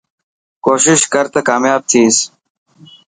ڪوشش 0.65 1.01
ڪر 1.13 1.25
ته 1.33 1.39
ڪامياب 1.47 1.81
ٿيس. 1.89 2.15